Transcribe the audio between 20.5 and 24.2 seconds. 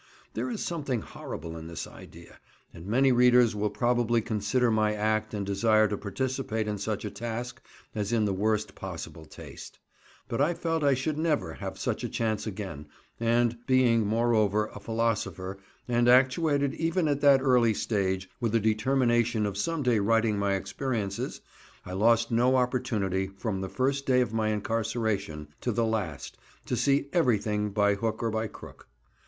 experiences, I lost no opportunity from the first